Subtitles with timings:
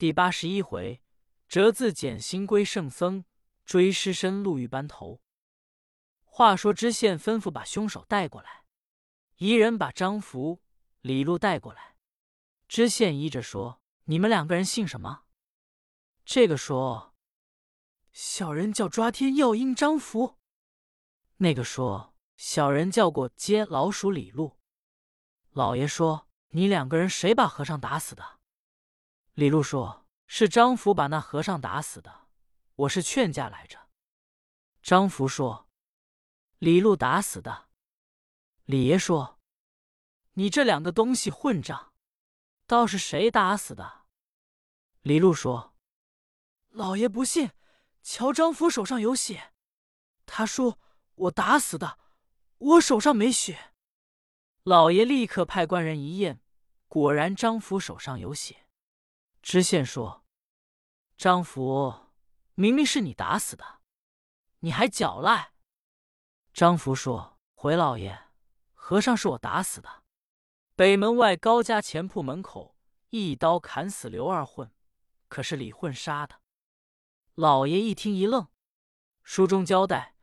[0.00, 1.02] 第八十一回，
[1.46, 3.26] 折字减薪归圣僧，
[3.66, 5.20] 追尸身路遇班头。
[6.24, 8.64] 话说知县吩咐把凶手带过来，
[9.36, 10.62] 一人把张福、
[11.02, 11.96] 李禄带过来。
[12.66, 15.24] 知县依着说：“你们两个人姓什么？”
[16.24, 17.14] 这个说
[18.10, 20.38] ：“小人叫抓天要鹰张福。”
[21.36, 24.56] 那个说：“小人叫过街老鼠李禄。”
[25.52, 26.26] 老爷说
[26.56, 28.39] ：“你两个人谁把和尚打死的？”
[29.34, 32.28] 李禄说：“是张福把那和尚打死的，
[32.74, 33.88] 我是劝架来着。”
[34.82, 35.68] 张福说
[36.58, 37.68] ：“李禄打死的。”
[38.64, 39.38] 李爷说
[40.34, 41.92] ：“你这两个东西混账，
[42.66, 44.02] 倒是谁打死的？”
[45.02, 45.74] 李禄说。
[46.70, 47.50] 老爷不信，
[48.00, 49.52] 瞧张福手上有血。
[50.24, 50.78] 他说
[51.14, 51.98] 我打死的，
[52.58, 53.72] 我手上没血。
[54.62, 56.40] 老爷立刻派官人一验，
[56.86, 58.68] 果然张福手上有血。
[59.42, 60.24] 知县说
[61.16, 61.94] ：“张福
[62.54, 63.80] 明明是你打死的，
[64.60, 65.52] 你还狡赖。”
[66.52, 68.26] 张福说：“回老爷，
[68.74, 70.02] 和尚是我打死的。
[70.76, 72.76] 北门外高家前铺门口
[73.10, 74.70] 一刀砍死刘二混，
[75.28, 76.40] 可是李混杀的。”
[77.34, 78.48] 老爷一听一愣，
[79.22, 80.16] 书中交代，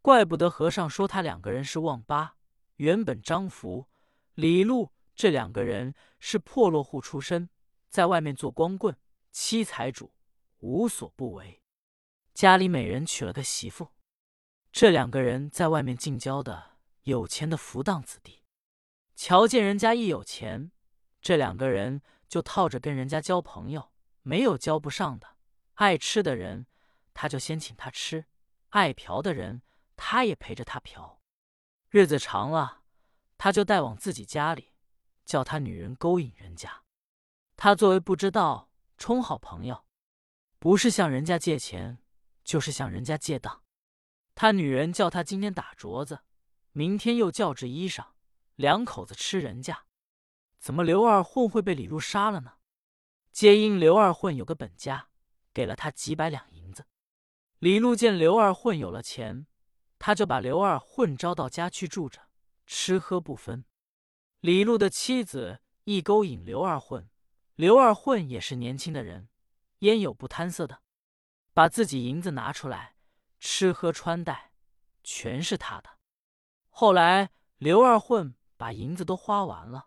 [0.00, 2.36] 怪不得和尚说他两个人是旺八。
[2.76, 3.88] 原本张福、
[4.34, 7.50] 李禄这两个人是破落户出身，
[7.94, 8.98] 在外面做光棍、
[9.30, 10.12] 妻财主，
[10.58, 11.62] 无所不为。
[12.34, 13.92] 家里美人娶了个媳妇，
[14.72, 16.72] 这两个人在外面尽交的
[17.04, 18.42] 有钱的浮荡子弟。
[19.14, 20.72] 瞧见人家一有钱，
[21.22, 23.92] 这两个人就套着跟人家交朋友，
[24.22, 25.36] 没有交不上的。
[25.74, 26.66] 爱吃的人，
[27.12, 28.24] 他就先请他吃；
[28.70, 29.62] 爱嫖的人，
[29.94, 31.20] 他也陪着他嫖。
[31.90, 32.82] 日子长了，
[33.38, 34.72] 他就带往自己家里，
[35.24, 36.82] 叫他女人勾引人家。
[37.64, 39.86] 他作为不知道，充好朋友，
[40.58, 41.96] 不是向人家借钱，
[42.44, 43.62] 就是向人家借当。
[44.34, 46.20] 他女人叫他今天打镯子，
[46.72, 48.08] 明天又叫制衣裳，
[48.56, 49.86] 两口子吃人家。
[50.60, 52.56] 怎么刘二混会被李禄杀了呢？
[53.32, 55.08] 皆因刘二混有个本家。
[55.54, 56.84] 给了他几百两银子。
[57.60, 59.46] 李禄见刘二混有了钱，
[59.98, 62.28] 他就把刘二混招到家去住着，
[62.66, 63.64] 吃喝不分。
[64.40, 67.08] 李禄的妻子一勾引刘二混，
[67.56, 69.28] 刘二混也是年轻的人，
[69.78, 70.82] 焉有不贪色的？
[71.52, 72.96] 把自己银子拿出来，
[73.38, 74.50] 吃喝穿戴
[75.04, 75.98] 全是他的。
[76.68, 79.86] 后来刘二混把银子都花完了，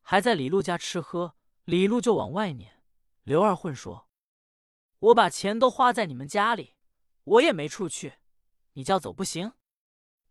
[0.00, 1.34] 还在李禄家吃喝，
[1.64, 2.84] 李禄就往外撵。
[3.24, 4.08] 刘二混说。
[5.00, 6.76] 我把钱都花在你们家里，
[7.24, 8.14] 我也没处去，
[8.74, 9.52] 你叫走不行？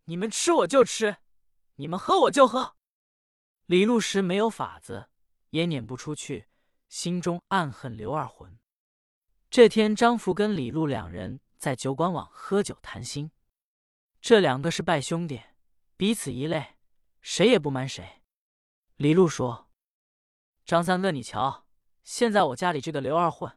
[0.04, 1.18] 你们吃我就吃，
[1.76, 2.76] 你们喝我就喝。
[3.66, 5.10] 李禄时没有法子，
[5.50, 6.47] 也撵不出去，
[6.88, 8.58] 心中暗恨刘二混。
[9.50, 13.30] 这天，张福跟李禄两人在酒馆网喝酒谈心，
[14.20, 15.42] 这两个是拜兄弟，
[15.96, 16.76] 彼此一类，
[17.20, 18.22] 谁也不瞒谁。
[18.96, 19.70] 李禄说
[20.64, 21.66] ：“张三哥，你瞧，
[22.02, 23.56] 现在我家里这个刘二混。”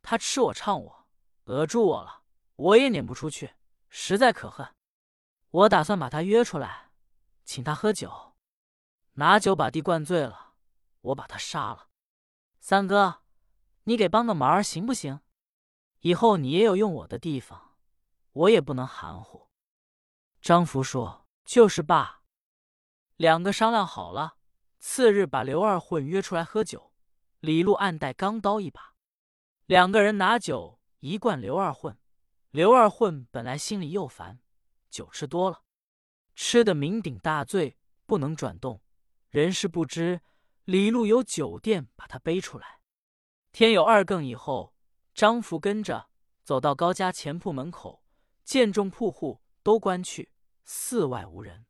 [0.00, 1.06] 他吃我唱我，
[1.44, 2.22] 讹住我了，
[2.56, 3.54] 我也撵不出去，
[3.88, 4.66] 实在可恨。
[5.50, 6.90] 我打算把他约出来，
[7.44, 8.34] 请他喝酒，
[9.14, 10.54] 拿酒把地灌醉了，
[11.02, 11.87] 我把他杀了。
[12.70, 13.22] 三哥，
[13.84, 15.20] 你给帮个忙行不行？
[16.00, 17.78] 以后你也有用我的地方，
[18.32, 19.48] 我也不能含糊。
[20.42, 22.20] 张福说：“就是爸。”
[23.16, 24.36] 两个商量好了，
[24.78, 26.92] 次日把刘二混约出来喝酒。
[27.40, 28.94] 李禄暗带钢刀一把。
[29.64, 31.98] 两个人拿酒一灌刘二混，
[32.50, 34.40] 刘二混本来心里又烦，
[34.90, 35.62] 酒吃多了，
[36.34, 38.82] 吃的酩酊大醉，不能转动。
[39.30, 40.20] 人事不知，
[40.68, 42.82] 李禄由酒店把他背出来。
[43.52, 44.74] 天有二更以后，
[45.14, 46.10] 张福跟着
[46.44, 48.04] 走到高家前铺门口，
[48.44, 50.30] 见众铺户都关去，
[50.64, 51.64] 寺外无人。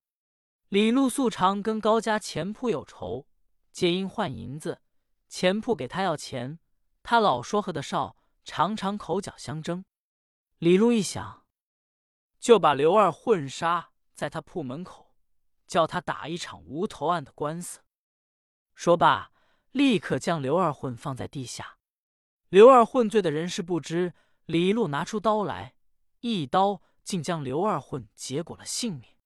[0.69, 3.29] 李禄素常跟高家前铺有仇，
[3.71, 4.83] 皆因换银子，
[5.29, 6.59] 前铺给他要钱。
[7.05, 9.85] 他老说和的少，常常口角相争。
[10.59, 11.47] 李禄一想，
[12.41, 15.15] 就把刘二混杀在他铺门口，
[15.69, 17.79] 叫他打一场无头案的官司。
[18.79, 19.33] 说罢，
[19.73, 21.79] 立刻将刘二混放在地下。
[22.49, 24.15] 刘二混醉的人事不知，
[24.47, 25.75] 李一路拿出刀来，
[26.21, 29.17] 一刀竟将刘二混结果了性命。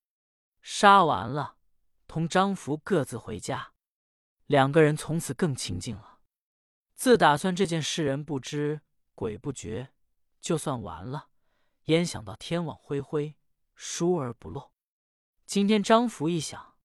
[0.62, 1.58] 杀完了，
[2.08, 3.74] 同张福各自回家，
[4.46, 6.20] 两个人从此更亲近了。
[6.94, 8.80] 自打算这件事人不知
[9.14, 9.92] 鬼不觉，
[10.40, 11.28] 就算完了，
[11.84, 13.36] 焉想到天网恢恢，
[13.74, 14.72] 疏而不漏。
[15.44, 16.76] 今天张福一想，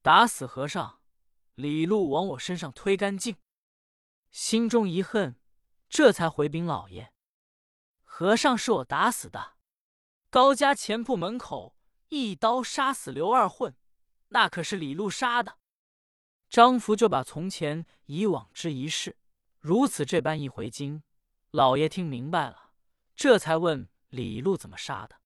[0.00, 1.01] 打死和尚，
[1.54, 3.36] 李禄往我身上推干净，
[4.30, 5.36] 心中一恨，
[5.88, 7.12] 这才回禀老爷
[8.02, 9.56] ：“和尚是我打死的。
[10.30, 11.76] 高家钱铺门口
[12.08, 13.76] 一刀杀死刘二混，
[14.28, 15.58] 那可是李禄杀的。”
[16.48, 19.18] 张福就把从前以往之一事，
[19.58, 21.02] 如此这般一回京。
[21.50, 22.72] 老爷听明白了，
[23.14, 25.20] 这才问李禄怎么杀的。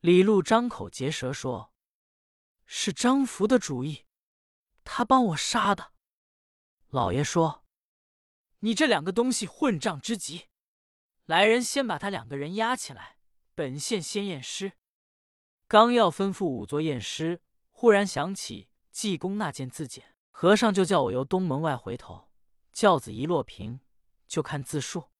[0.00, 1.74] 李禄张口结舌说
[2.64, 4.06] ：“是张福的主意，
[4.92, 5.92] 他帮我杀的。”
[6.90, 7.64] 老爷说
[8.58, 10.48] ：“你这两个东西混账之极！
[11.26, 13.16] 来人，先把他两个人押起来，
[13.54, 14.72] 本县先验尸。”
[15.68, 17.40] 刚要吩咐仵作验尸，
[17.70, 22.28] 忽然想起济公那件字简，和尚就叫我由东门外回头，
[22.72, 23.78] 轿子一落平，
[24.26, 25.10] 就看字数。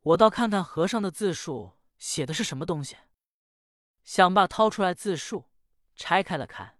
[0.00, 2.98] 我倒看看和尚的字数写的是什么东西。
[4.04, 5.46] 想罢，掏出来字数，
[5.96, 6.78] 拆开了看，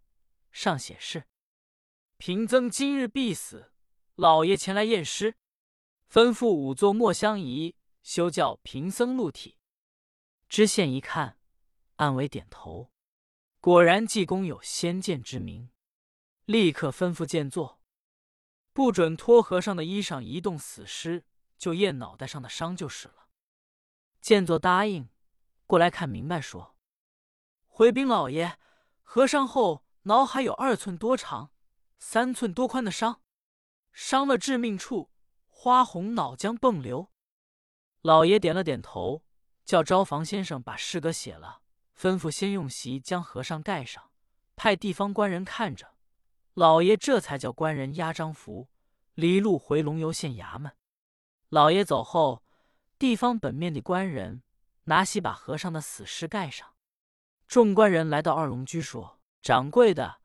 [0.52, 1.24] 上写是
[2.18, 3.70] ：“贫僧今日必死，
[4.16, 5.36] 老爷前来验尸，
[6.10, 9.56] 吩咐仵作莫相疑，休教贫僧露体。”
[10.50, 11.38] 知县一看，
[11.96, 12.90] 暗为点头，
[13.60, 15.70] 果然济公有先见之明，
[16.44, 17.80] 立刻吩咐见作，
[18.72, 21.24] 不准脱和尚的衣裳，移动死尸，
[21.56, 23.28] 就验脑袋上的伤就是了。
[24.20, 25.08] 见作答应，
[25.68, 26.74] 过来看明白说。
[27.68, 28.58] 回禀老爷，
[29.04, 31.52] 和尚后脑海有二寸多长、
[31.98, 33.20] 三寸多宽的伤，
[33.92, 35.10] 伤了致命处，
[35.48, 37.10] 花红脑浆迸流。
[38.02, 39.24] 老爷点了点头，
[39.64, 41.62] 叫招房先生把诗格写了，
[41.98, 44.10] 吩咐先用席将和尚盖上，
[44.54, 45.94] 派地方官人看着。
[46.54, 48.68] 老爷这才叫官人押张福、
[49.14, 50.72] 离路回龙游县衙门。
[51.48, 52.42] 老爷走后，
[52.98, 54.42] 地方本面的官人
[54.84, 56.74] 拿席把和尚的死尸盖上。
[57.46, 60.20] 众官人来到二龙居，说：“掌柜的，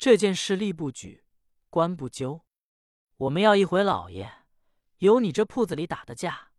[0.00, 1.26] 这件事吏不举，
[1.68, 2.46] 官不究。
[3.18, 4.32] 我们要一回老爷，
[4.96, 6.52] 有你这铺子里打的架，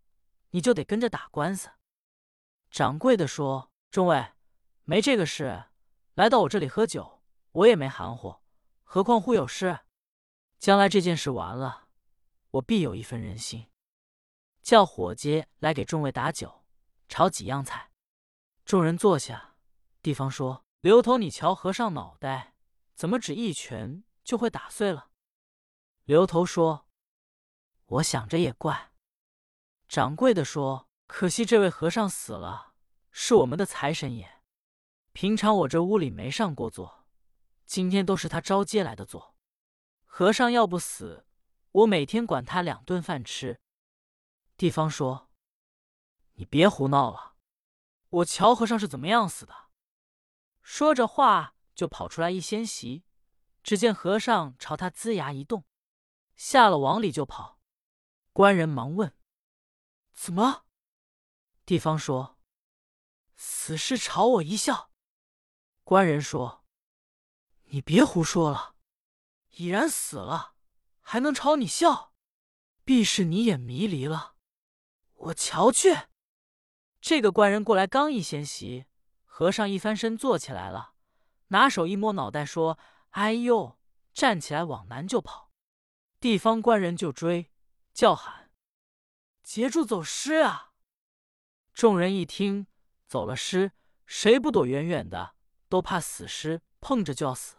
[0.51, 1.71] 你就得跟着打官司。”
[2.69, 4.33] 掌柜的说：“众位，
[4.83, 5.63] 没这个事，
[6.13, 7.23] 来到我这里喝酒，
[7.53, 8.35] 我也没含糊。
[8.83, 9.79] 何况忽有事？
[10.59, 11.87] 将来这件事完了，
[12.51, 13.65] 我必有一分人心。
[14.61, 16.63] 叫伙计来给众位打酒，
[17.09, 17.89] 炒几样菜。”
[18.63, 19.55] 众人坐下。
[20.03, 22.50] 地方说：“刘头，你瞧和尚脑袋
[23.01, 25.09] 怎么只一拳就会打碎了？”
[26.05, 26.87] 刘头说
[27.97, 28.91] ：“我想着也怪。”
[29.89, 32.75] 掌柜的说：“可惜这位和尚死了，
[33.09, 34.43] 是我们的财神爷。
[35.13, 37.07] 平常我这屋里没上过座，
[37.65, 39.35] 今天都是他招接来的座。
[40.05, 41.25] 和尚要不死，
[41.71, 43.59] 我每天管他两顿饭吃。”
[44.57, 45.31] 地方说
[46.37, 47.33] ：“你别胡闹了，
[48.09, 49.55] 我瞧和尚是怎么样死的。”
[50.61, 53.03] 说着话，就跑出来一掀席，
[53.63, 55.65] 只见和尚朝他龇牙一动，
[56.35, 57.59] 下了往里就跑。
[58.33, 59.15] 官人忙问
[60.13, 60.65] ：“怎么？”
[61.65, 62.39] 地方说
[63.35, 64.91] ：“死尸朝我一笑。”
[65.83, 66.65] 官人说
[67.71, 68.75] ：“你别胡说了，
[69.51, 70.55] 已然死了，
[71.01, 72.13] 还能朝你笑？
[72.83, 74.35] 必是你眼迷离了。
[75.13, 76.07] 我瞧去。”
[77.01, 78.85] 这个官人过来，刚一掀席。
[79.25, 80.93] 和尚一翻身坐起来了，
[81.51, 82.79] 拿手一摸脑袋，说
[83.11, 83.77] ：“哎呦！”
[84.13, 85.51] 站起来往南就跑。
[86.19, 87.51] 地方官人就追，
[87.93, 88.51] 叫喊
[89.43, 90.73] ：“截住走尸啊！”
[91.73, 92.67] 众人一听
[93.07, 93.71] 走了尸，
[94.05, 95.35] 谁不躲远远的？
[95.67, 97.55] 都怕死尸碰着就要死。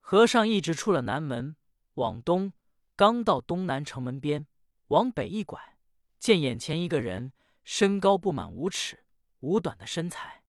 [0.00, 1.56] 和尚一直出了南门，
[1.94, 2.52] 往东，
[2.96, 4.46] 刚到东南城门边，
[4.88, 5.78] 往北一拐，
[6.18, 9.04] 见眼前一个人，身高不满五尺，
[9.40, 10.44] 五短的身材。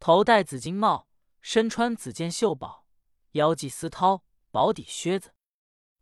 [0.00, 1.07] 头戴紫金帽，
[1.40, 2.86] 身穿紫箭绣宝，
[3.32, 5.34] 腰系丝绦，薄底靴子，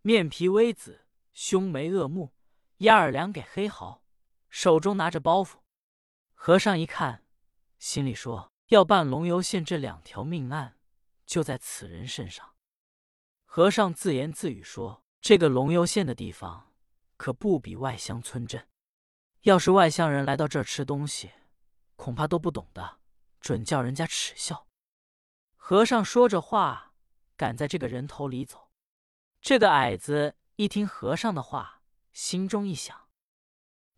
[0.03, 2.33] 面皮微紫，凶眉恶目，
[2.79, 4.03] 压耳两给黑毫，
[4.49, 5.59] 手中拿着包袱。
[6.35, 7.25] 和尚一看，
[7.79, 10.79] 心里说：要办龙游县这两条命案，
[11.25, 12.55] 就在此人身上。
[13.45, 16.73] 和尚自言自语说：这个龙游县的地方，
[17.17, 18.69] 可不比外乡村镇。
[19.43, 21.31] 要是外乡人来到这儿吃东西，
[21.95, 22.99] 恐怕都不懂的。
[23.41, 24.67] 准叫人家耻笑。
[25.69, 26.95] 和尚说着话，
[27.37, 28.71] 赶在这个人头里走。
[29.41, 31.83] 这个矮子一听和尚的话，
[32.13, 33.09] 心中一想：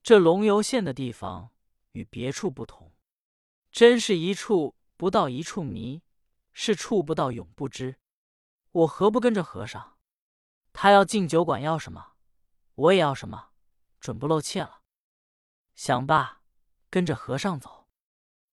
[0.02, 1.50] 这龙游县的地方
[1.92, 2.94] 与别处不同，
[3.70, 6.00] 真是一处不到一处迷，
[6.54, 7.96] 是处不到永不知。
[8.72, 9.98] 我何不跟着和尚？
[10.72, 12.14] 他要进酒馆要什么，
[12.76, 13.50] 我也要什么，
[14.00, 14.80] 准不露怯了。
[15.74, 16.40] 想罢，
[16.88, 17.90] 跟着和尚走。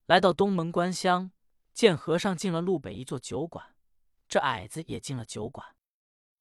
[0.06, 1.32] 来到东门关厢，
[1.76, 3.76] 见和尚进了路北一座酒馆，
[4.30, 5.76] 这矮子也进了酒馆。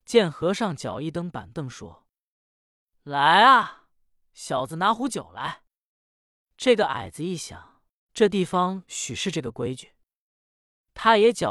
[0.05, 2.07] 见和尚脚一蹬板凳，说
[3.03, 3.89] ：“来啊，
[4.33, 5.65] 小子拿壶酒来。”
[6.57, 9.95] 这个矮子一想，这地方许是这个规矩，
[10.95, 11.43] 他也脚